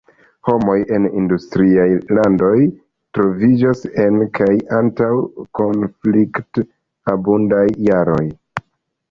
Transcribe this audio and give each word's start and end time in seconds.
Homoj 0.47 0.75
en 0.95 1.03
industriaj 1.17 1.85
landoj 2.19 2.53
troviĝas 3.17 3.85
en 4.05 4.17
kaj 4.39 4.49
antaŭ 4.79 5.11
konflikt-abundaj 5.61 7.63
jaroj. 7.93 8.27